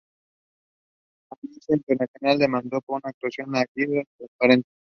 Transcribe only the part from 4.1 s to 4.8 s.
transparente.